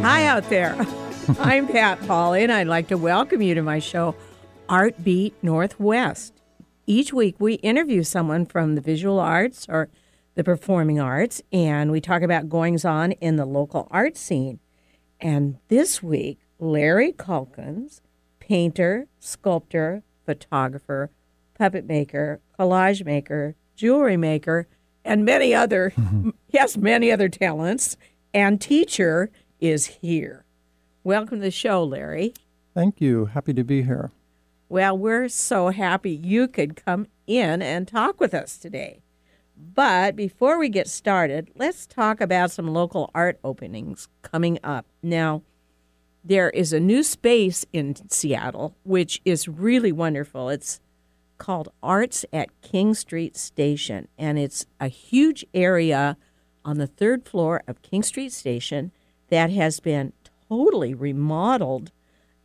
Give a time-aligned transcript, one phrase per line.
[0.00, 0.76] Hi out there.
[1.40, 4.14] I'm Pat Pauley, and I'd like to welcome you to my show,
[4.68, 6.34] Art Beat Northwest.
[6.86, 9.88] Each week, we interview someone from the visual arts or
[10.34, 14.60] the performing arts, and we talk about goings on in the local art scene.
[15.18, 18.02] And this week, Larry Calkins,
[18.38, 21.10] painter, sculptor, photographer,
[21.58, 24.68] puppet maker, collage maker, jewelry maker,
[25.04, 25.92] and many other,
[26.50, 27.96] yes, many other talents,
[28.34, 29.30] and teacher
[29.60, 30.44] is here.
[31.04, 32.34] Welcome to the show, Larry.
[32.74, 33.26] Thank you.
[33.26, 34.10] Happy to be here.
[34.68, 39.00] Well, we're so happy you could come in and talk with us today.
[39.56, 44.86] But before we get started, let's talk about some local art openings coming up.
[45.02, 45.42] Now,
[46.22, 50.50] there is a new space in Seattle, which is really wonderful.
[50.50, 50.80] It's
[51.38, 56.16] called Arts at King Street Station, and it's a huge area
[56.64, 58.90] on the third floor of King Street Station
[59.28, 60.12] that has been
[60.48, 61.90] totally remodeled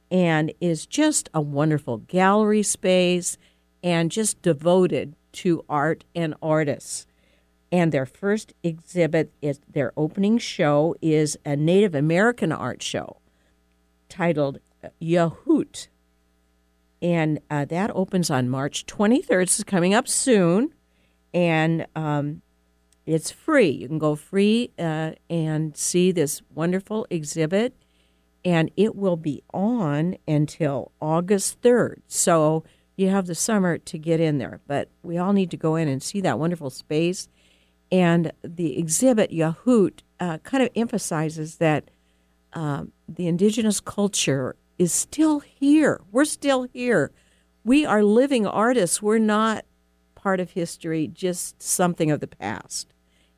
[0.09, 3.37] and is just a wonderful gallery space
[3.83, 7.07] and just devoted to art and artists.
[7.71, 13.17] And their first exhibit is their opening show is a Native American art show
[14.09, 14.59] titled
[15.01, 15.87] Yahut.
[17.01, 19.43] And uh, that opens on March 23rd.
[19.43, 20.73] It's coming up soon.
[21.33, 22.41] And um,
[23.05, 23.69] it's free.
[23.69, 27.75] You can go free uh, and see this wonderful exhibit,
[28.45, 32.01] and it will be on until August 3rd.
[32.07, 32.63] So
[32.95, 35.87] you have the summer to get in there, but we all need to go in
[35.87, 37.27] and see that wonderful space.
[37.91, 41.89] And the exhibit, Yahoot, uh, kind of emphasizes that
[42.53, 46.01] um, the indigenous culture is still here.
[46.11, 47.11] We're still here.
[47.63, 49.01] We are living artists.
[49.01, 49.65] We're not
[50.15, 52.90] part of history, just something of the past.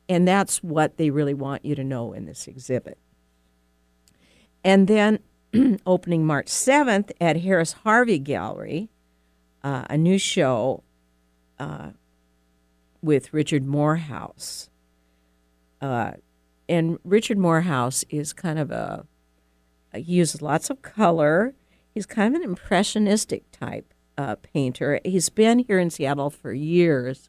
[0.08, 2.98] And that's what they really want you to know in this exhibit.
[4.62, 5.20] And then
[5.86, 8.90] opening March 7th at Harris Harvey Gallery,
[9.62, 10.82] uh, a new show
[11.58, 11.90] uh,
[13.02, 14.68] with Richard Morhous.
[15.80, 16.12] Uh,
[16.68, 19.06] and Richard Morhous is kind of a,
[19.94, 21.54] he uses lots of color.
[21.94, 25.00] He's kind of an impressionistic type uh, painter.
[25.04, 27.28] He's been here in Seattle for years,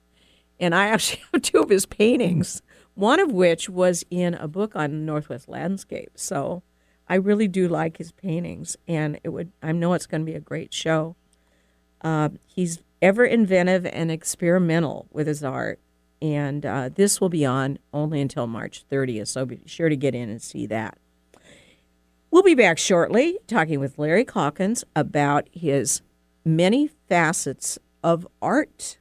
[0.60, 2.62] and I actually have two of his paintings.
[2.96, 6.12] One of which was in a book on Northwest landscape.
[6.16, 6.64] So
[7.08, 9.52] I really do like his paintings, and it would.
[9.62, 11.16] I know it's going to be a great show.
[12.02, 15.80] Uh, he's ever inventive and experimental with his art,
[16.22, 19.28] and uh, this will be on only until March 30th.
[19.28, 20.98] So be sure to get in and see that.
[22.32, 26.02] We'll be back shortly talking with Larry Calkins about his
[26.44, 28.98] many facets of art.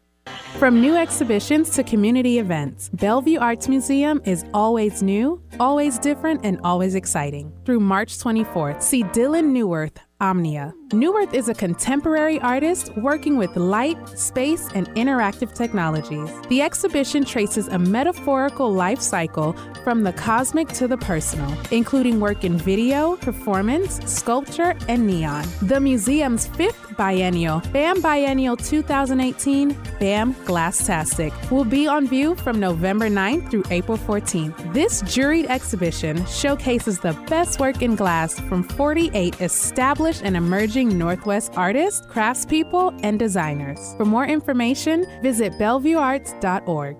[0.58, 6.58] From new exhibitions to community events, Bellevue Arts Museum is always new, always different, and
[6.64, 7.52] always exciting.
[7.66, 10.72] Through March 24th, see Dylan Neuwirth, Omnia.
[10.90, 16.30] Neuwirth is a contemporary artist working with light, space, and interactive technologies.
[16.48, 22.44] The exhibition traces a metaphorical life cycle from the cosmic to the personal, including work
[22.44, 25.44] in video, performance, sculpture, and neon.
[25.62, 33.08] The museum's fifth biennial, BAM Biennial 2018, BAM Glasstastic, will be on view from November
[33.08, 34.72] 9th through April 14th.
[34.72, 41.52] This juried exhibition showcases the best work in glass from 48 established and emerging Northwest
[41.56, 43.94] artists, craftspeople, and designers.
[43.96, 46.96] For more information, visit bellevuearts.org.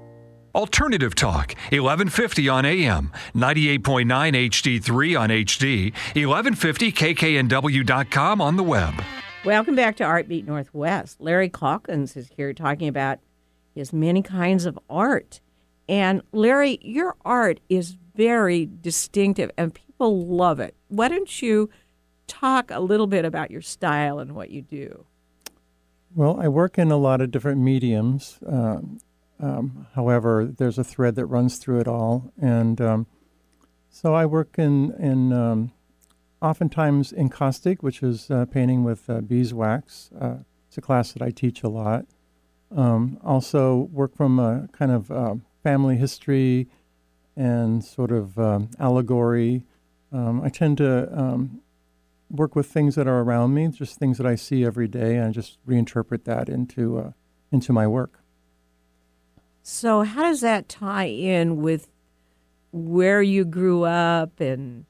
[0.55, 8.95] Alternative Talk, 1150 on AM, 98.9 HD3 on HD, 1150kknw.com on the web.
[9.45, 11.21] Welcome back to Art Beat Northwest.
[11.21, 13.19] Larry Calkins is here talking about
[13.75, 15.43] his many kinds of art.
[15.87, 20.75] And Larry, your art is very distinctive and people love it.
[20.89, 21.69] Why don't you
[22.27, 25.05] talk a little bit about your style and what you do?
[26.15, 28.39] Well, I work in a lot of different mediums.
[28.47, 28.99] Um,
[29.39, 32.33] um, however, there's a thread that runs through it all.
[32.41, 33.07] And um,
[33.91, 35.73] so I work in, in um,
[36.45, 40.11] oftentimes encaustic, which is uh, painting with uh, beeswax.
[40.21, 40.37] Uh,
[40.69, 42.05] it's a class that I teach a lot.
[42.75, 46.69] Um, also, work from a kind of uh, family history
[47.35, 49.65] and sort of um, allegory.
[50.13, 51.63] Um, I tend to um,
[52.31, 55.29] work with things that are around me, just things that I see every day, and
[55.29, 57.11] I just reinterpret that into uh,
[57.51, 58.21] into my work.
[59.63, 61.89] So, how does that tie in with
[62.71, 64.85] where you grew up and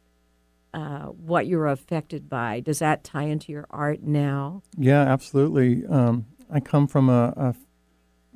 [0.75, 2.59] uh, what you're affected by.
[2.59, 4.63] Does that tie into your art now?
[4.77, 5.87] Yeah, absolutely.
[5.87, 7.55] Um, I come from a, a,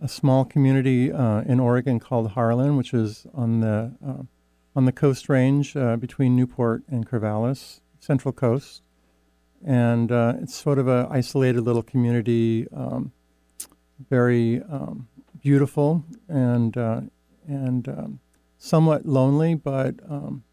[0.04, 4.22] a small community uh, in Oregon called Harlan, which is on the uh,
[4.76, 8.82] on the Coast Range uh, between Newport and Corvallis, Central Coast,
[9.66, 13.10] and uh, it's sort of a isolated little community, um,
[14.08, 15.08] very um,
[15.42, 16.76] beautiful and
[17.48, 18.20] and um,
[18.58, 20.44] somewhat lonely, but um,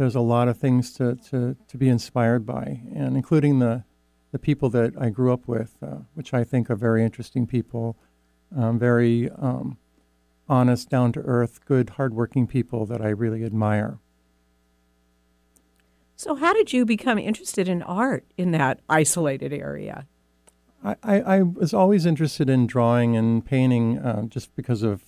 [0.00, 3.84] there's a lot of things to, to, to be inspired by, and including the
[4.32, 7.96] the people that I grew up with, uh, which I think are very interesting people,
[8.56, 9.76] um, very um,
[10.48, 13.98] honest, down to earth, good, hardworking people that I really admire.
[16.16, 20.06] So, how did you become interested in art in that isolated area?
[20.82, 25.02] I, I, I was always interested in drawing and painting uh, just because of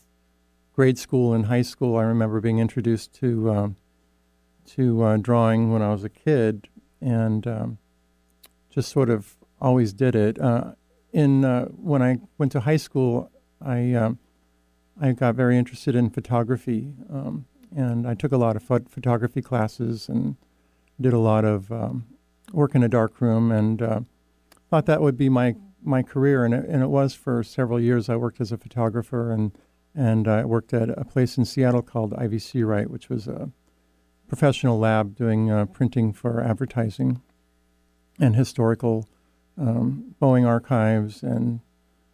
[0.74, 1.96] grade school and high school.
[1.96, 3.76] I remember being introduced to um,
[4.66, 6.68] to uh, drawing when I was a kid,
[7.00, 7.78] and um,
[8.70, 10.40] just sort of always did it.
[10.40, 10.72] Uh,
[11.12, 13.30] in uh, when I went to high school,
[13.60, 14.18] I um,
[15.00, 19.42] I got very interested in photography, um, and I took a lot of pho- photography
[19.42, 20.36] classes and
[21.00, 22.06] did a lot of um,
[22.52, 24.00] work in a dark room, and uh,
[24.70, 28.08] thought that would be my my career, and it, and it was for several years.
[28.08, 29.52] I worked as a photographer, and
[29.94, 33.50] and I worked at a place in Seattle called Ivey Seright, which was a
[34.32, 37.20] professional lab doing uh, printing for advertising
[38.18, 39.06] and historical
[39.58, 41.60] um, Boeing archives and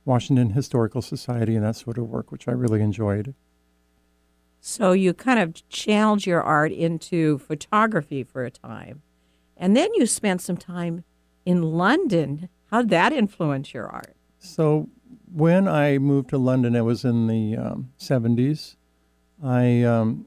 [0.04, 3.36] Washington Historical Society and that sort of work, which I really enjoyed.
[4.60, 9.02] So you kind of channeled your art into photography for a time.
[9.56, 11.04] And then you spent some time
[11.46, 12.48] in London.
[12.72, 14.16] How did that influence your art?
[14.40, 14.88] So
[15.32, 18.74] when I moved to London, it was in the um, 70s.
[19.40, 20.26] I um,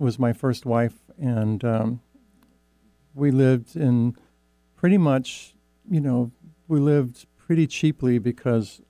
[0.00, 2.00] was my first wife, and um,
[3.14, 4.16] we lived in
[4.76, 5.54] pretty much,
[5.90, 6.32] you know,
[6.68, 8.80] we lived pretty cheaply because,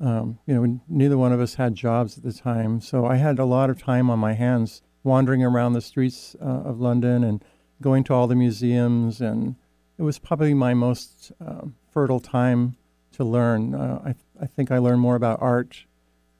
[0.00, 2.80] um, you know, neither one of us had jobs at the time.
[2.80, 6.44] So I had a lot of time on my hands wandering around the streets uh,
[6.44, 7.44] of London and
[7.82, 9.20] going to all the museums.
[9.20, 9.56] And
[9.98, 12.76] it was probably my most uh, fertile time
[13.12, 13.74] to learn.
[13.74, 15.84] Uh, I, I think I learned more about art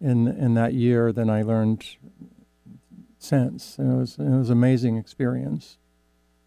[0.01, 1.97] in in that year than I learned
[3.25, 3.79] since.
[3.79, 5.79] And it was it was an amazing experience.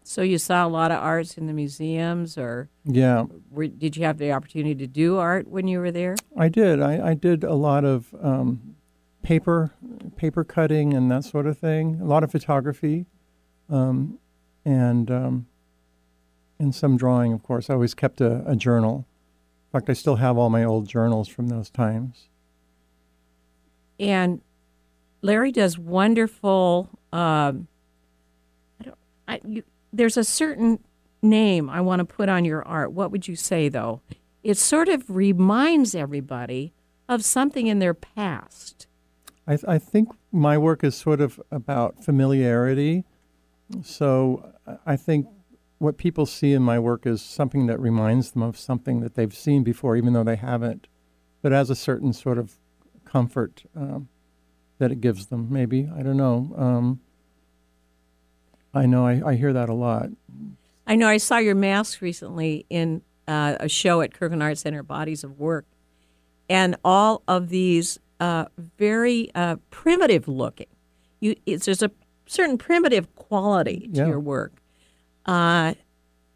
[0.04, 4.04] So you saw a lot of arts in the museums, or Yeah, were, did you
[4.04, 6.16] have the opportunity to do art when you were there?
[6.34, 6.80] I did.
[6.80, 8.76] I, I did a lot of um,
[9.22, 9.74] paper
[10.16, 11.98] paper cutting and that sort of thing.
[12.00, 13.04] A lot of photography,
[13.68, 14.18] um,
[14.64, 15.46] and um,
[16.58, 17.34] and some drawing.
[17.34, 19.06] Of course, I always kept a, a journal.
[19.66, 22.30] In fact, I still have all my old journals from those times.
[24.00, 24.40] And
[25.22, 26.88] Larry does wonderful.
[27.12, 27.68] Um,
[28.80, 28.98] I don't.
[29.26, 29.62] I, you,
[29.92, 30.78] there's a certain
[31.22, 32.92] name I want to put on your art.
[32.92, 34.00] What would you say though?
[34.42, 36.72] It sort of reminds everybody
[37.08, 38.86] of something in their past.
[39.46, 43.04] I, th- I think my work is sort of about familiarity.
[43.82, 44.52] So
[44.86, 45.26] I- think
[45.78, 49.34] what people see in my work is something that reminds them of something that they've
[49.34, 50.86] seen before, even though they haven't,
[51.40, 52.58] but as a certain sort of
[53.04, 54.08] comfort um,
[54.78, 55.88] that it gives them, maybe.
[55.96, 56.54] I don't know.
[56.56, 57.00] Um,
[58.74, 60.08] I know I, I hear that a lot.
[60.86, 64.82] I know I saw your mask recently in uh, a show at Kirkland Art Center,
[64.82, 65.66] Bodies of Work,
[66.48, 68.46] and all of these uh,
[68.78, 70.66] very uh, primitive looking.
[71.20, 71.90] You, it's, there's a
[72.26, 74.06] certain primitive quality to Yeah.
[74.08, 74.52] your work.
[75.26, 75.74] Uh,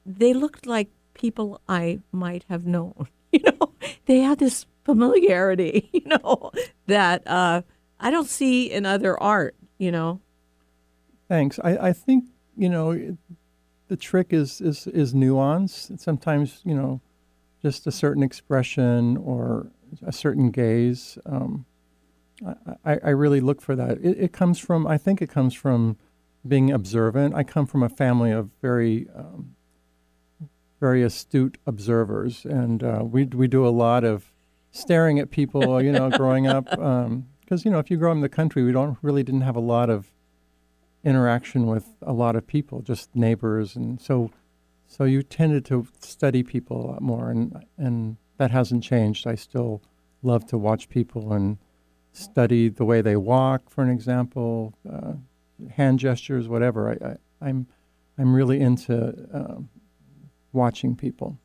[0.05, 3.09] they looked like people I might have known.
[3.35, 3.73] You know,
[4.05, 5.89] they had this familiarity.
[5.95, 6.53] You know
[6.87, 7.63] that uh,
[8.03, 9.55] I don't see in other art.
[9.79, 10.21] You know.
[11.29, 11.59] Thanks.
[11.65, 13.17] I, I think you know
[13.89, 15.91] the trick is is is nuance.
[15.97, 17.01] Sometimes you know,
[17.63, 19.71] just a certain expression or
[20.05, 21.19] a certain gaze.
[21.27, 21.67] Um,
[22.85, 23.99] I, I, really look for that.
[23.99, 25.97] It, it comes from I think it comes from
[26.47, 27.35] being observant.
[27.35, 29.55] I come from a family of very um,
[30.81, 34.33] very astute observers, and uh, we we do a lot of
[34.71, 35.81] staring at people.
[35.83, 36.67] You know, growing up,
[37.53, 39.57] because you know if you grow up in the country, we don't really didn't have
[39.57, 40.11] a lot of
[41.05, 44.31] interaction with a lot of people, just neighbors, and so
[44.87, 49.27] so you tended to study people a lot more, and and that hasn't changed.
[49.27, 49.83] I still
[50.23, 51.59] love to watch people and
[52.15, 55.13] study the way they walk, for an example, uh,
[55.73, 56.93] hand gestures, whatever.
[56.93, 57.67] I, I, I'm
[58.17, 59.69] I'm really into um,
[60.55, 61.37] watching people.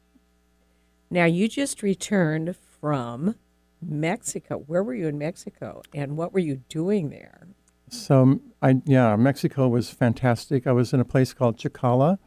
[1.09, 3.35] Now, you just returned from
[3.81, 4.63] Mexico.
[4.67, 7.48] Where were you in Mexico, and what were you doing there?
[7.89, 10.67] So I yeah, Mexico was fantastic.
[10.67, 12.19] I was in a place called Chacala,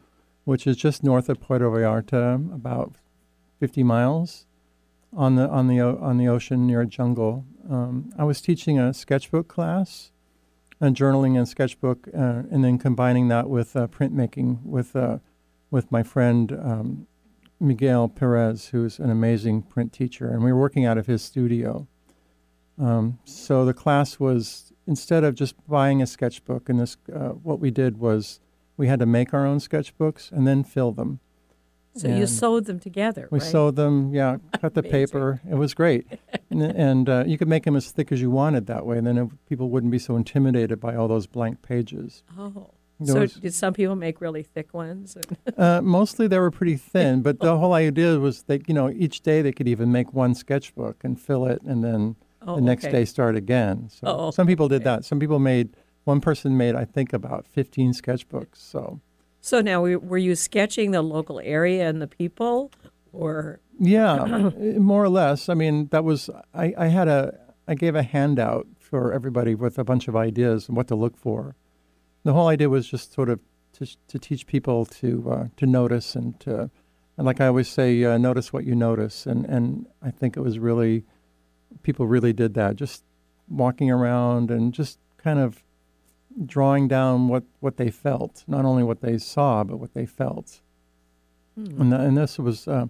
[0.43, 2.95] which is just north of Puerto Vallarta, about
[3.59, 4.47] 50 miles
[5.15, 7.45] on the on the on the ocean near a jungle.
[7.69, 10.11] Um, I was teaching a sketchbook class,
[10.81, 15.19] uh, journaling and sketchbook, uh, and then combining that with uh, printmaking with uh,
[15.69, 17.07] with my friend um,
[17.61, 21.87] Miguel Perez, who's an amazing print teacher, and we were working out of his studio.
[22.79, 27.59] Um, so the class was instead of just buying a sketchbook, and this uh, what
[27.59, 28.39] we did was
[28.77, 31.19] we had to make our own sketchbooks and then fill them.
[31.93, 33.47] So you sewed them together, We right?
[33.51, 35.41] sewed them, yeah, cut the paper.
[35.47, 36.07] It was great,
[36.49, 38.97] and, and uh, you could make them as thick as you wanted that way.
[38.97, 42.23] And then it, people wouldn't be so intimidated by all those blank pages.
[42.37, 42.71] Oh.
[43.05, 45.17] So was- did some people make really thick ones?
[45.57, 49.21] Uh, mostly they were pretty thin, but the whole idea was that you know each
[49.21, 52.15] day they could even make one sketchbook and fill it, and then
[52.47, 52.91] Oh, the next okay.
[52.91, 53.89] day start again.
[53.89, 54.83] So Oh, some people did okay.
[54.85, 55.05] that.
[55.05, 55.69] Some people made
[56.05, 58.55] one person made I think about fifteen sketchbooks.
[58.57, 58.99] So
[59.41, 62.71] So now, we- were you sketching the local area and the people,
[63.13, 65.49] or yeah, more or less.
[65.49, 69.77] I mean that was I, I had a I gave a handout for everybody with
[69.77, 71.55] a bunch of ideas and what to look for.
[72.23, 73.39] The whole idea was just sort of
[73.73, 76.69] to to teach people to uh, to notice and to
[77.17, 79.25] and like I always say, uh, notice what you notice.
[79.25, 81.03] And and I think it was really
[81.83, 82.75] people really did that.
[82.75, 83.03] Just
[83.49, 85.63] walking around and just kind of
[86.45, 90.61] drawing down what what they felt, not only what they saw, but what they felt.
[91.55, 91.81] Hmm.
[91.81, 92.87] And, th- and this was uh,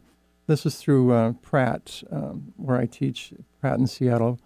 [0.47, 4.39] this was through uh, Pratt, um, where I teach Pratt in Seattle,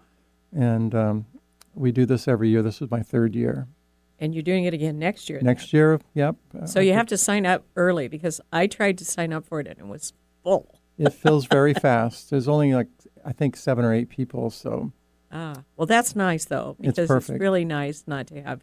[0.54, 1.26] and um,
[1.74, 2.62] we do this every year.
[2.62, 3.68] This is my third year.
[4.18, 5.40] And you're doing it again next year?
[5.42, 6.36] Next year, yep.
[6.66, 9.66] So you have to sign up early because I tried to sign up for it
[9.66, 10.80] and it was full.
[10.98, 12.30] It fills very fast.
[12.30, 12.88] There's only like
[13.22, 14.92] I think seven or eight people, so
[15.30, 17.38] Ah, well, that's nice though It's because it's, perfect.
[17.40, 18.62] really nice not to have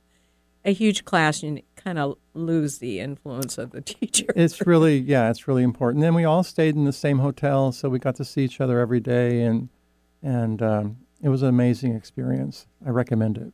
[0.65, 4.25] a huge class and kind of lose the influence of the teacher.
[4.35, 6.01] it's really yeah, it's really important.
[6.01, 8.79] Then we all stayed in the same hotel, so we got to see each other
[8.79, 9.69] every day, and
[10.23, 12.65] and um, it was an amazing experience.
[12.83, 13.53] I recommend it.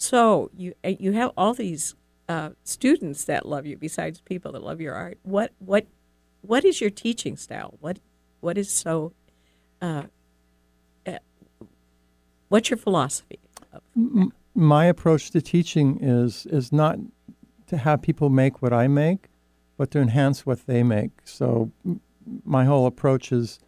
[0.00, 1.94] So you you have all these
[2.26, 5.18] uh, students that love you besides people that love your art.
[5.22, 5.86] What what
[6.40, 7.76] what is your teaching style?
[7.80, 7.98] What
[8.40, 9.12] what is so?
[9.82, 10.04] Uh,
[11.06, 11.18] uh,
[12.48, 13.40] what's your philosophy?
[13.74, 13.82] Of,
[14.54, 16.98] my approach to teaching is is not
[17.66, 19.28] to have people make what I make,
[19.76, 21.10] but to enhance what they make.
[21.24, 21.72] So
[22.42, 23.58] my whole approach is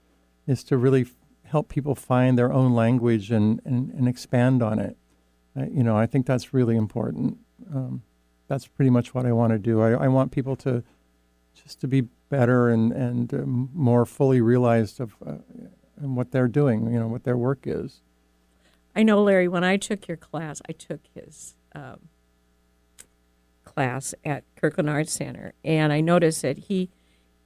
[0.46, 1.06] is to really
[1.44, 4.96] help people find their own language and, and, and expand on it.
[5.56, 7.38] Uh, you know, I think that's really important.
[7.72, 8.02] Um,
[8.48, 9.80] that's pretty much what I want to do.
[9.80, 10.82] I, I want people to
[11.54, 15.36] just to be better and and um, more fully realized of uh,
[15.96, 16.90] and what they're doing.
[16.92, 18.00] You know, what their work is.
[18.94, 19.48] I know, Larry.
[19.48, 22.08] When I took your class, I took his um,
[23.64, 26.90] class at Kirkland Arts Center, and I noticed that he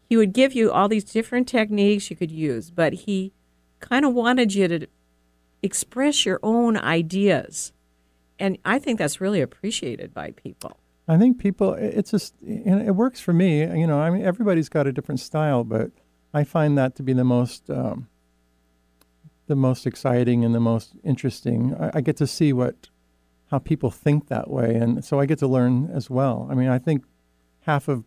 [0.08, 3.32] he would give you all these different techniques you could use, but he
[3.80, 4.86] kind of wanted you to
[5.62, 7.72] express your own ideas,
[8.38, 10.78] and I think that's really appreciated by people.
[11.08, 13.60] I think people, it's just, and it works for me.
[13.60, 15.92] You know, I mean, everybody's got a different style, but
[16.34, 18.08] I find that to be the most, um,
[19.46, 21.76] the most exciting and the most interesting.
[21.78, 22.88] I, I get to see what,
[23.52, 26.48] how people think that way, and so I get to learn as well.
[26.50, 27.04] I mean, I think
[27.60, 28.02] half of,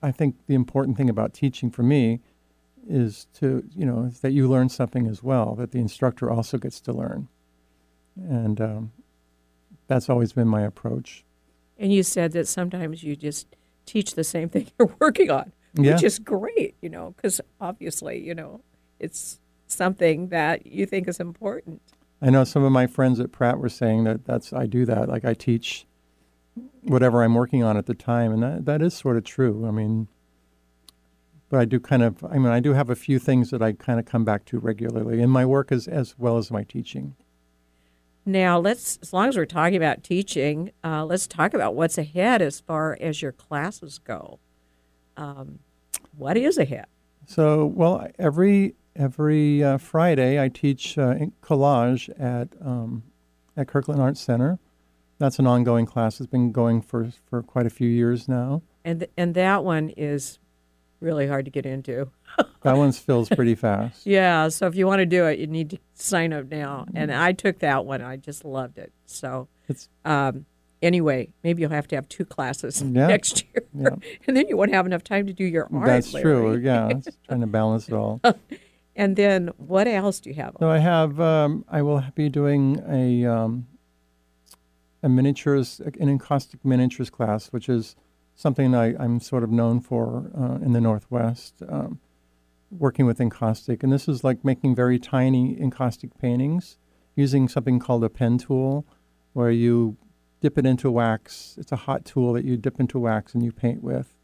[0.00, 2.20] I think the important thing about teaching for me
[2.86, 6.58] is to, you know, is that you learn something as well, that the instructor also
[6.58, 7.26] gets to learn,
[8.16, 8.92] and um,
[9.86, 11.24] that's always been my approach.
[11.78, 13.46] And you said that sometimes you just
[13.86, 15.94] teach the same thing you're working on, Yeah.
[15.94, 18.60] which is great, you know, because obviously, you know,
[19.00, 21.82] it's something that you think is important.
[22.22, 25.08] I know some of my friends at Pratt were saying that that's I do that.
[25.08, 25.84] Like I teach
[26.82, 29.66] whatever I'm working on at the time, and that that is sort of true.
[29.66, 30.08] I mean,
[31.50, 32.24] but I do kind of.
[32.24, 34.58] I mean, I do have a few things that I kind of come back to
[34.58, 37.14] regularly in my work as as well as my teaching.
[38.26, 42.40] Now, let's, as long as we're talking about teaching, uh, let's talk about what's ahead
[42.40, 44.38] as far as your classes go.
[45.16, 45.58] Um,
[46.16, 46.86] what is ahead?
[47.26, 53.02] So, well, every every uh, Friday I teach uh, in collage at um,
[53.56, 54.58] at Kirkland Arts Center.
[55.18, 56.20] That's an ongoing class.
[56.20, 58.62] It's been going for for quite a few years now.
[58.84, 60.38] And, th- and that one is
[61.04, 62.10] really hard to get into.
[62.62, 64.06] That one fills pretty fast.
[64.06, 66.86] Yeah, so if you want to do it, you need to sign up now.
[66.94, 68.02] And I took that one.
[68.02, 68.92] I just loved it.
[69.06, 70.46] So, It's um,
[70.82, 73.06] anyway, maybe you'll have to have two classes Yeah.
[73.14, 73.64] next year.
[73.78, 73.90] Yeah.
[74.26, 75.86] and then you won't have enough time to do your art.
[75.86, 76.56] That's true.
[76.56, 76.90] Yeah,
[77.28, 78.20] trying to balance it all.
[78.96, 80.56] And then what else do you have?
[80.58, 81.20] So I have.
[81.20, 83.66] Um, I will be doing a um,
[85.02, 87.96] a miniatures, an encaustic miniatures class, which is
[88.34, 92.00] something I, I'm sort of known for uh, in the Northwest, um,
[92.70, 93.82] working with encaustic.
[93.82, 96.78] And this is like making very tiny encaustic paintings
[97.16, 98.84] using something called a pen tool,
[99.32, 99.96] where you
[100.40, 101.54] dip it into wax.
[101.58, 104.14] It's a hot tool that you dip into wax and you paint with.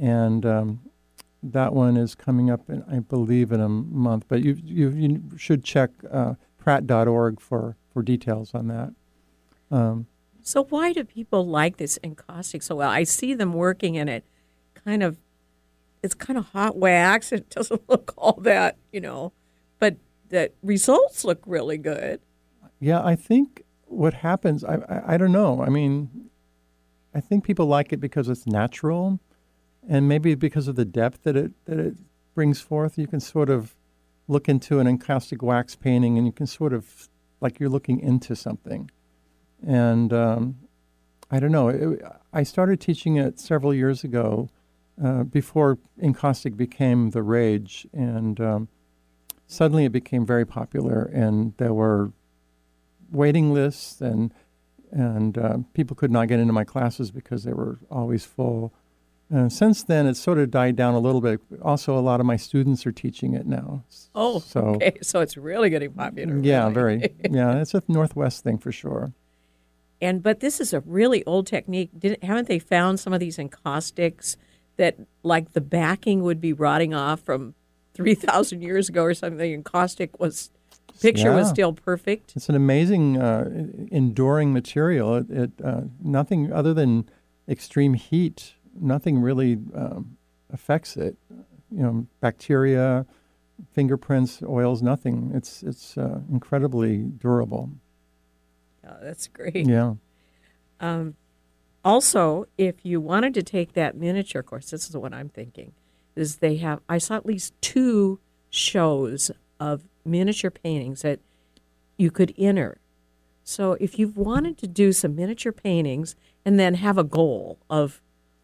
[0.00, 0.80] And um,
[1.42, 4.24] that one is coming up, in, I believe, in a month.
[4.28, 8.92] But you you, you should check uh, pratt.org for, for details on that.
[9.70, 10.06] Um,
[10.48, 12.88] so why do people like this encaustic so well?
[12.88, 14.24] I see them working in it,
[14.74, 15.18] kind of.
[16.02, 17.32] It's kind of hot wax.
[17.32, 19.32] It doesn't look all that, you know,
[19.78, 19.96] but
[20.30, 22.20] the results look really good.
[22.80, 25.60] Yeah, I think what happens, I, I, I don't know.
[25.62, 26.30] I mean,
[27.14, 29.20] I think people like it because it's natural,
[29.86, 31.96] and maybe because of the depth that it that it
[32.34, 32.96] brings forth.
[32.96, 33.76] You can sort of
[34.28, 37.10] look into an encaustic wax painting, and you can sort of
[37.42, 38.90] like you're looking into something.
[39.66, 40.56] And um,
[41.30, 41.68] I don't know.
[41.68, 44.48] It, I started teaching it several years ago,
[45.02, 48.68] uh, before encaustic became the rage, and um,
[49.46, 52.12] suddenly it became very popular, and there were
[53.10, 54.32] waiting lists, and
[54.90, 58.72] and uh, people could not get into my classes because they were always full.
[59.30, 61.40] And since then, it's sort of died down a little bit.
[61.60, 63.84] Also, a lot of my students are teaching it now.
[64.14, 64.96] Oh, so okay.
[65.02, 66.38] So it's really getting popular.
[66.38, 66.74] Yeah, really.
[66.74, 67.14] very.
[67.30, 69.12] Yeah, it's a Northwest thing for sure.
[70.00, 71.90] And but this is a really old technique.
[71.98, 74.36] Didn't haven't they found some of these encaustics
[74.76, 77.54] that like the backing would be rotting off from
[77.94, 79.38] three thousand years ago or something?
[79.38, 80.50] The encaustic was
[81.00, 81.36] picture Yeah.
[81.36, 82.32] was still perfect.
[82.36, 83.48] It's an amazing, uh,
[83.90, 85.16] enduring material.
[85.16, 87.08] It, it uh, nothing other than
[87.48, 88.54] extreme heat.
[88.80, 90.16] Nothing really um,
[90.50, 91.16] affects it.
[91.70, 93.04] You know, bacteria,
[93.72, 94.82] fingerprints, oils.
[94.82, 95.32] Nothing.
[95.34, 97.70] It's it's uh, incredibly durable.
[98.88, 99.68] Oh, that's great.
[99.68, 99.94] Yeah.
[100.80, 101.16] Um,
[101.84, 105.72] also, if you wanted to take that miniature course, this is what I'm thinking:
[106.16, 108.18] is they have I saw at least two
[108.50, 109.30] shows
[109.60, 111.20] of miniature paintings that
[111.96, 112.78] you could enter.
[113.44, 118.00] So if you've wanted to do some miniature paintings and then have a goal of,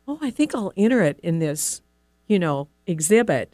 [0.08, 1.82] oh, I think I'll enter it in this,
[2.26, 3.52] you know, exhibit.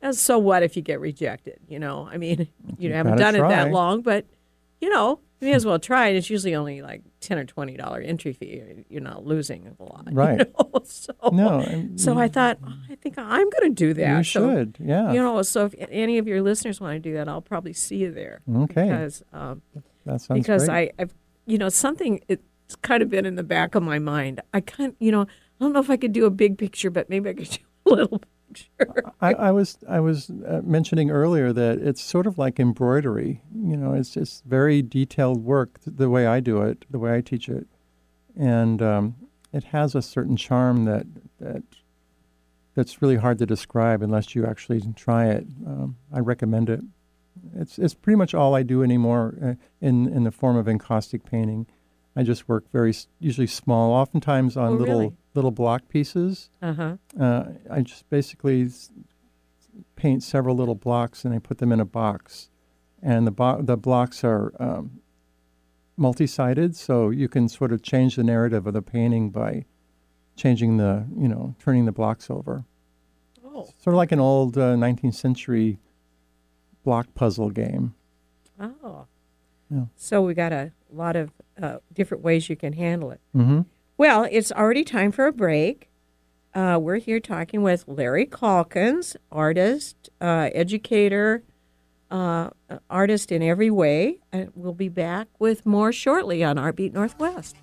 [0.00, 1.60] And so what if you get rejected?
[1.68, 4.26] You know, I mean, you You haven't done it that long, but
[4.80, 6.16] you know, you may as well try it.
[6.16, 8.84] It's usually only like ten or twenty dollar entry fee.
[8.88, 10.38] You're not losing a lot, you Right.
[10.38, 10.70] know?
[10.84, 14.18] So, No, and so I thought, oh, I think I'm going to do that.
[14.18, 14.76] you So, should.
[14.80, 15.12] yeah.
[15.12, 17.96] you know, so if any of your listeners want to do that, I'll probably see
[17.96, 18.40] you there.
[18.52, 18.84] Okay.
[18.84, 19.62] Because um,
[20.06, 20.92] that sounds because great.
[20.98, 21.14] I, I've,
[21.46, 24.40] you know, something it's kind of been in the back of my mind.
[24.54, 25.26] I kind, you know, I
[25.60, 27.90] don't know if I could do a big picture, but maybe I could do a
[27.90, 28.22] little
[29.20, 33.42] I, I was I was uh, mentioning earlier that it's sort of like embroidery.
[33.54, 37.20] You know, it's just very detailed work the way I do it, the way I
[37.20, 37.66] teach it,
[38.36, 39.16] and um,
[39.52, 41.06] it has a certain charm that
[41.40, 41.62] that
[42.74, 45.46] that's really hard to describe unless you actually try it.
[45.66, 46.80] Um, I recommend it.
[47.54, 51.24] It's it's pretty much all I do anymore uh, in in the form of encaustic
[51.24, 51.66] painting.
[52.14, 55.12] I just work very usually small, oftentimes on Oh, little really?
[55.34, 56.50] little block pieces.
[56.60, 56.96] Uh huh.
[57.18, 58.68] Uh, I just basically
[59.96, 62.50] paint several little blocks and I put them in a box.
[63.02, 65.00] And the bo- the blocks are um,
[65.96, 69.64] multi-sided, so you can sort of change the narrative of the painting by
[70.36, 72.64] changing the, you know, turning the blocks over.
[73.44, 75.78] Oh, Sort of like an old uh, 19th century
[76.84, 77.94] block puzzle game.
[78.60, 79.06] oh.
[79.72, 79.84] Yeah.
[79.96, 81.30] So we got a lot of
[81.60, 83.20] uh, different ways you can handle it.
[83.34, 83.62] Mm-hmm.
[83.96, 85.88] Well, it's already time for a break.
[86.54, 91.42] Uh, we're here talking with Larry Calkins, artist, uh, educator,
[92.10, 92.50] uh,
[92.90, 94.18] artist in every way.
[94.30, 97.56] And we'll be back with more shortly on Artbeat Northwest.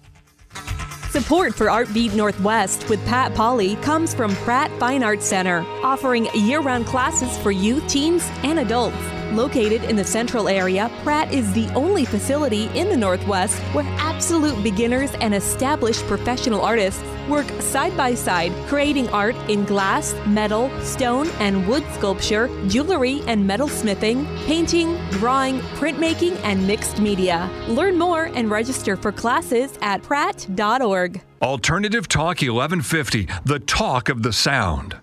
[1.11, 6.61] Support for Artbeat Northwest with Pat Pauley comes from Pratt Fine Arts Center, offering year
[6.61, 8.95] round classes for youth, teens, and adults.
[9.31, 14.63] Located in the central area, Pratt is the only facility in the Northwest where absolute
[14.63, 21.29] beginners and established professional artists work side by side, creating art in glass, metal, stone,
[21.39, 27.47] and wood sculpture, jewelry and metalsmithing, painting, drawing, printmaking, and mixed media.
[27.67, 31.21] Learn more and register for classes at pratt.org.
[31.43, 34.97] Alternative Talk 1150, the talk of the sound.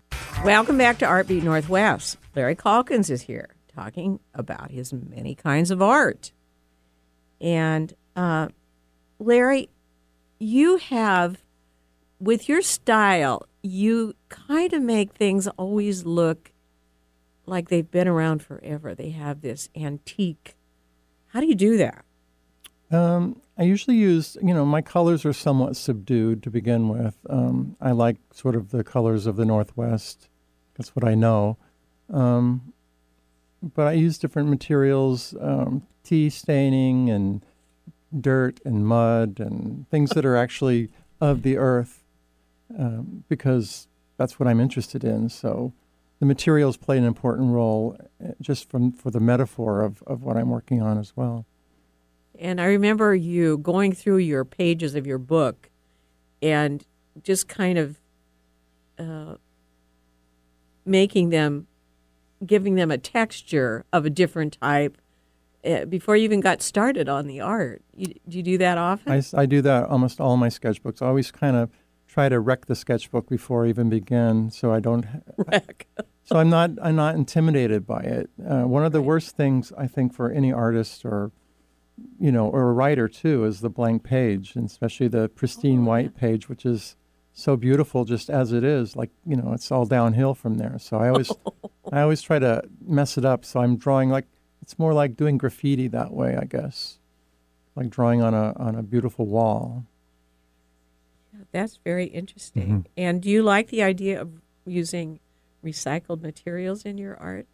[0.45, 2.19] Welcome back to Artbeat Northwest.
[2.35, 6.33] Larry Calkins is here talking about his many kinds of art.
[7.41, 8.49] And uh,
[9.19, 9.69] Larry,
[10.39, 11.43] you have,
[12.19, 16.53] with your style, you kind of make things always look
[17.45, 18.95] like they've been around forever.
[18.95, 20.57] They have this antique.
[21.29, 22.05] How do you do that?
[22.91, 27.17] Um, I usually use, you know, my colors are somewhat subdued to begin with.
[27.29, 30.29] Um, I like sort of the colors of the Northwest.
[30.77, 31.59] That's what I know.
[32.13, 32.73] Um,
[33.63, 37.43] but I use different materials, um, tea staining and
[38.19, 40.91] dirt and mud and things that are actually
[41.21, 42.05] of the earth,
[42.79, 45.29] um, because that's what I'm interested in.
[45.29, 45.73] So
[46.21, 50.37] the materials play an important role, uh, just from for the metaphor of of what
[50.37, 51.47] I'm working on as well.
[52.39, 55.71] And I remember you going through your pages of your book
[56.43, 56.85] and
[57.23, 57.99] just kind of
[58.99, 59.37] uh,
[60.85, 61.67] making them,
[62.45, 64.99] giving them a texture of a different type
[65.65, 67.83] uh, before you even got started on the art.
[67.95, 69.13] You, do you do that often?
[69.13, 71.03] I, I do that almost all my sketchbooks.
[71.03, 71.71] I always kind of
[72.07, 75.07] try to wreck the sketchbook before I even begin, so I don't.
[75.37, 75.87] Wreck.
[76.25, 78.31] so I'm not I'm not intimidated by it.
[78.49, 81.33] Uh, one of the worst things I think for any artist or
[82.21, 85.89] you know or a writer too is the blank page, and especially the pristine Oh,
[85.89, 86.97] white page, which is
[87.39, 88.97] so beautiful just as it is.
[88.97, 90.79] Like you know, it's all downhill from there.
[90.79, 91.31] So I always
[91.93, 93.45] I always try to mess it up.
[93.45, 94.25] So I'm drawing like
[94.63, 96.99] it's more like doing graffiti that way, I guess,
[97.77, 99.85] like drawing on a on a beautiful wall.
[101.53, 102.63] That's very interesting.
[102.63, 102.81] Mm-hmm.
[102.97, 105.21] And do you like the idea of using
[105.63, 107.47] recycled materials in your art?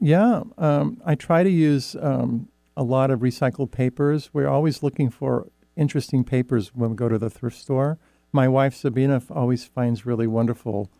[0.00, 4.28] Yeah, um, I try to use um, a lot of recycled papers.
[4.34, 7.98] We're always looking for interesting papers when we go to the thrift store.
[8.34, 10.90] My wife Sabina always finds really wonderful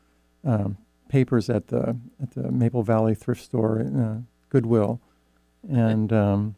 [0.45, 4.21] um, papers at the at the Maple Valley thrift store in uh,
[4.51, 5.01] Goodwill,
[5.69, 6.55] and um,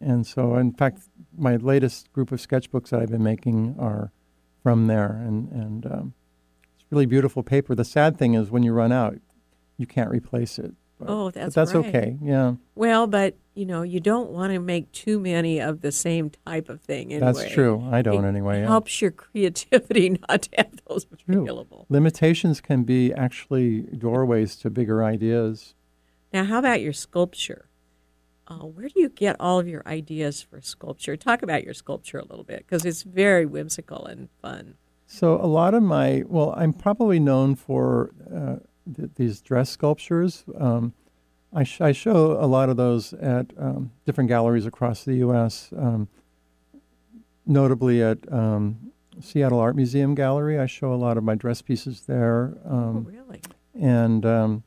[0.00, 1.00] and so in fact,
[1.36, 4.10] my latest group of sketchbooks that I've been making are
[4.62, 6.14] from there, and and um,
[6.74, 7.74] it's really beautiful paper.
[7.74, 9.18] The sad thing is when you run out,
[9.76, 10.72] you can't replace it.
[10.98, 11.86] But, Oh, that's that's right.
[11.86, 12.16] okay.
[12.22, 16.30] Yeah, Well, but you know, you don't want to make too many of the same
[16.46, 17.12] type of thing.
[17.12, 17.32] Anyway.
[17.32, 17.86] that's true.
[17.90, 18.60] I don't It anyway.
[18.60, 18.66] yeah.
[18.66, 21.42] helps your creativity not to have those True.
[21.42, 21.86] available.
[21.88, 25.74] Limitations can be actually doorways to bigger ideas.
[26.32, 27.68] Now, how about your sculpture?
[28.48, 31.16] Uh, where do you get all of your ideas for sculpture?
[31.16, 34.74] Talk about your sculpture a little bit because it's very whimsical and fun.
[35.06, 38.56] So a lot of my well, I'm probably known for uh,
[38.94, 40.44] th- these dress sculptures.
[40.58, 40.92] Um,
[41.52, 45.70] I, sh- I show a lot of those at um, different galleries across the U.S.
[45.76, 46.08] Um,
[47.46, 52.02] notably at um, Seattle Art Museum Gallery, I show a lot of my dress pieces
[52.02, 52.56] there.
[52.66, 53.40] oh, Um, really?
[53.74, 54.62] And um,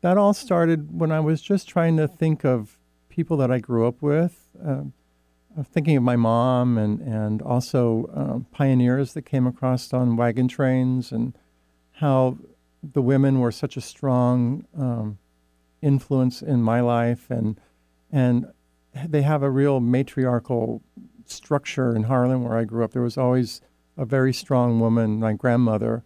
[0.00, 3.86] that all started when I was just trying to think of people that I grew
[3.86, 4.92] up with, um,
[5.56, 10.48] of thinking of my mom and, and also um, pioneers that came across on wagon
[10.48, 11.32] trains and
[11.92, 12.38] how
[12.92, 15.18] the women were such a strong um,
[15.82, 17.60] influence in my life and
[18.12, 18.46] and
[19.08, 20.82] they have a real matriarchal
[21.26, 22.92] structure in Harlan where I grew up.
[22.92, 23.60] There was always
[23.96, 26.04] a very strong woman, my grandmother,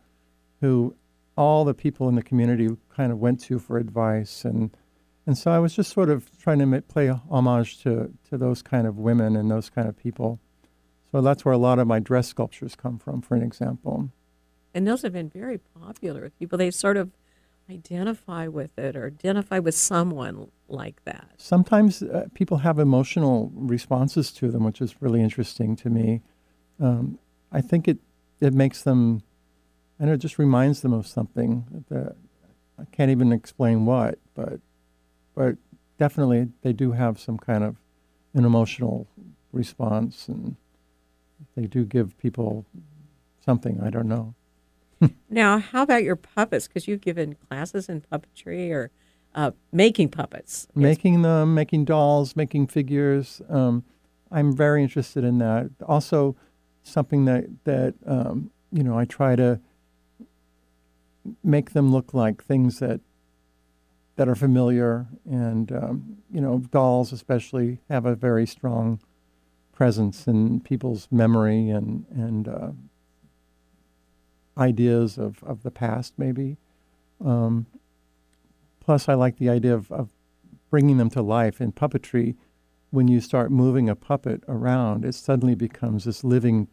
[0.62, 0.97] who
[1.37, 4.71] all the people in the community kind of went to for advice and
[5.27, 8.87] and so I was just sort of trying to play homage to to those kind
[8.87, 10.41] of women and those kind of people.
[11.12, 14.11] So that's where a lot of my dress sculptures come from, for an example.
[14.74, 16.59] And those have been very popular with people.
[16.59, 17.11] They sort of
[17.70, 21.31] identify with it or identify with someone like that.
[21.37, 26.22] Sometimes uh, people have emotional responses to them, which is really interesting to me.
[26.81, 27.18] Um,
[27.52, 27.98] I think it
[28.40, 29.22] it makes them,
[29.98, 32.14] and it just reminds them of something that
[32.78, 34.61] I can't even explain what, but
[35.35, 35.57] but
[35.98, 37.76] definitely they do have some kind of
[38.35, 39.07] an emotional
[39.52, 40.57] response, and
[41.57, 42.64] they do give people
[43.44, 43.81] something.
[43.83, 44.35] I don't know.
[45.31, 46.67] Now, how about your puppets?
[46.67, 48.91] Because you've given classes in puppetry or
[49.35, 50.67] uh, making puppets.
[50.75, 53.41] making them, making dolls, making figures.
[53.49, 53.85] Um,
[54.31, 55.71] I'm very interested in that.
[55.87, 56.37] Also,
[56.83, 59.61] something that that um, you know I try to
[61.45, 63.01] make them look like things that
[64.17, 69.01] that are familiar, and um, you know, dolls especially have a very strong
[69.73, 72.71] presence in people's memory and and uh,
[74.59, 76.57] ideas of, of the past, maybe.
[77.25, 77.66] Um,
[78.81, 80.11] plus, I like the idea of, of
[80.71, 82.37] bringing them to life in puppetry.
[82.90, 86.68] When you start moving a puppet around, it suddenly becomes this living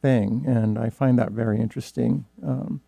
[0.00, 2.24] thing, and I find that very interesting.
[2.42, 2.80] Um,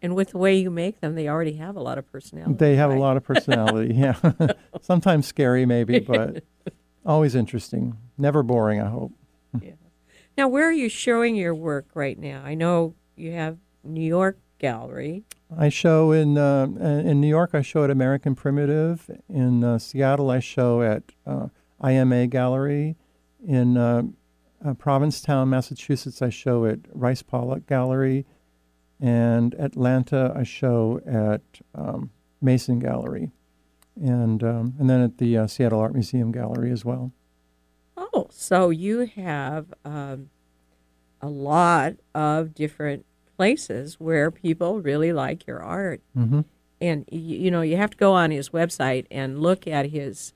[0.00, 2.54] And with the way you make them, they already have a lot of personality.
[2.54, 4.14] they have a lot of personality, yeah.
[4.80, 6.44] Sometimes scary, maybe, but
[7.04, 7.96] always interesting.
[8.16, 9.12] Never boring, I hope.
[10.36, 12.42] Now, where are you showing your work right now?
[12.44, 15.24] I know you have New York Gallery.
[15.56, 17.50] I show in uh, in New York.
[17.54, 19.10] I show at American Primitive.
[19.28, 21.48] In uh, Seattle, I show at uh,
[21.82, 22.96] IMA Gallery.
[23.46, 24.02] In uh,
[24.64, 28.26] uh, Provincetown, Massachusetts, I show at Rice Polak Gallery.
[29.00, 33.30] And Atlanta, I show at um, Mason Gallery,
[33.94, 37.12] and um, and then at the uh, Seattle Art Museum Gallery as well.
[38.38, 40.28] So you have um,
[41.22, 46.02] a lot of different places where people really like your art.
[46.14, 46.42] Mm-hmm.
[46.78, 50.34] And, you know, you have to go on his website and look at his,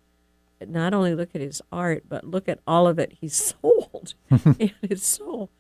[0.67, 4.15] not only look at his art, but look at all of it he's sold.
[4.31, 5.51] and it's so,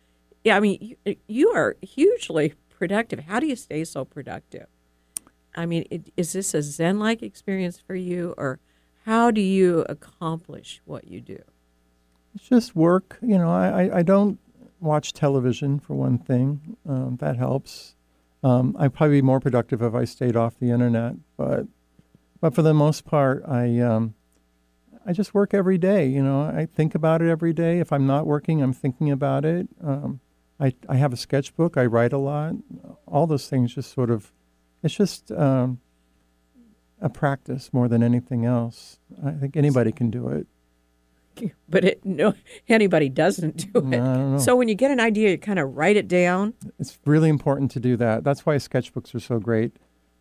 [0.42, 3.20] yeah, I mean, you, you are hugely productive.
[3.20, 4.66] How do you stay so productive?
[5.54, 8.60] I mean, it, is this a Zen like experience for you, or
[9.04, 11.42] how do you accomplish what you do?
[12.34, 13.18] It's just work.
[13.22, 14.38] You know, I, I, don't
[14.78, 16.76] watch television for one thing.
[16.88, 17.96] Um, that helps.
[18.42, 21.66] Um, I'd probably be more productive if I stayed off the internet, but
[22.40, 24.14] but for the most part, I um,
[25.04, 26.06] I just work every day.
[26.06, 27.80] You know, I think about it every day.
[27.80, 29.68] If I'm not working, I'm thinking about it.
[29.82, 30.20] Um,
[30.58, 31.76] I I have a sketchbook.
[31.76, 32.54] I write a lot.
[33.06, 34.32] All those things just sort of,
[34.82, 35.80] it's just um,
[37.00, 38.98] a practice more than anything else.
[39.24, 40.46] I think anybody can do it.
[41.68, 42.34] But it, no,
[42.68, 43.94] anybody doesn't do it.
[43.94, 44.38] I don't know.
[44.38, 46.54] So when you get an idea, you kind of write it down.
[46.78, 48.24] It's really important to do that.
[48.24, 49.76] That's why sketchbooks are so great.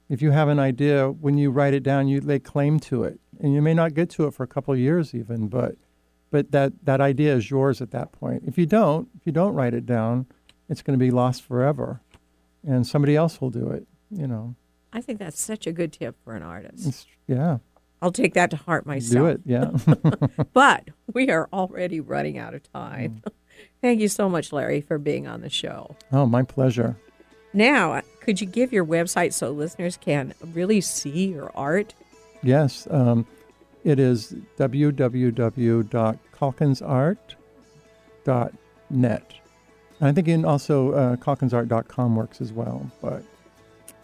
[0.10, 3.20] If you have an idea, when you write it down, you lay claim to it,
[3.40, 5.76] and you may not get to it for a couple of years even, but
[6.32, 8.44] but that that idea is yours at that point.
[8.46, 10.26] If you don't, if you don't write it down,
[10.68, 12.02] it's going to be lost forever,
[12.66, 13.88] and somebody else will do it.
[14.12, 14.56] You know,
[14.94, 16.88] I think that's such a good tip for an artist.
[16.88, 17.60] it's, yeah,
[18.02, 19.12] I'll take that to heart myself.
[19.12, 19.42] do it.
[19.46, 19.72] Yeah,
[20.54, 23.22] But we are already running out of time.
[23.26, 23.32] Mm.
[23.82, 25.96] Thank you so much, Larry, for being on the show.
[26.12, 26.96] oh, my pleasure.
[27.54, 31.94] Now, could you give your website so listeners can really see your art?
[32.44, 33.26] Yes, um,
[33.84, 34.34] it is
[38.26, 39.34] www.calkinsart.net.
[40.02, 43.24] I think in also uh, calkinsart.com works as well, but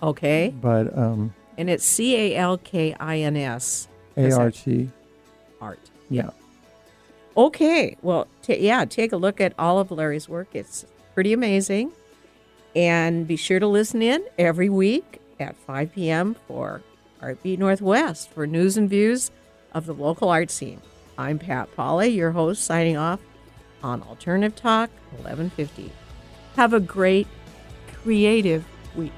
[0.03, 0.53] Okay.
[0.62, 3.87] but um, And it's C A L K I N S
[4.17, 4.65] Yes, ART,
[5.61, 5.79] art.
[6.09, 6.29] yeah.
[7.35, 7.97] Okay.
[8.01, 10.47] Well, ta yeah, take a look at all of Larry's work.
[10.53, 11.91] It's pretty amazing.
[12.75, 16.35] And be sure to listen in every week at 5 p.m.
[16.47, 16.81] for
[17.21, 19.31] Artbeat Northwest for news and views
[19.73, 20.81] of the local art scene.
[21.17, 23.19] I'm Pat Pauley, your host, signing off
[23.83, 25.91] on Alternative Talk 1150.
[26.57, 27.27] Have a great,
[28.01, 28.65] creative
[28.95, 29.11] week.